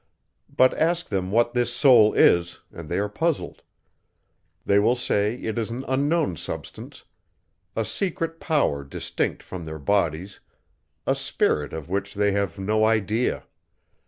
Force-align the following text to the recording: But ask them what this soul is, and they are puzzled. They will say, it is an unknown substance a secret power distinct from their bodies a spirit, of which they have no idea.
But 0.49 0.73
ask 0.79 1.09
them 1.09 1.29
what 1.29 1.53
this 1.53 1.71
soul 1.71 2.11
is, 2.13 2.61
and 2.71 2.89
they 2.89 2.97
are 2.97 3.07
puzzled. 3.07 3.61
They 4.65 4.79
will 4.79 4.95
say, 4.95 5.35
it 5.35 5.59
is 5.59 5.69
an 5.69 5.85
unknown 5.87 6.37
substance 6.37 7.03
a 7.75 7.85
secret 7.85 8.39
power 8.39 8.83
distinct 8.83 9.43
from 9.43 9.63
their 9.63 9.77
bodies 9.77 10.39
a 11.05 11.13
spirit, 11.13 11.71
of 11.71 11.87
which 11.87 12.15
they 12.15 12.31
have 12.31 12.57
no 12.57 12.83
idea. 12.83 13.43